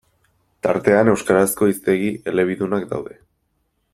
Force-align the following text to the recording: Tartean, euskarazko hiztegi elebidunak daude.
Tartean, 0.67 1.11
euskarazko 1.11 1.69
hiztegi 1.73 2.09
elebidunak 2.33 2.91
daude. 2.95 3.19